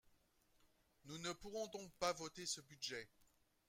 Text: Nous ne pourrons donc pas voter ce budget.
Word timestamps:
Nous 1.05 1.19
ne 1.19 1.31
pourrons 1.31 1.67
donc 1.67 1.91
pas 1.99 2.11
voter 2.11 2.47
ce 2.47 2.59
budget. 2.61 3.07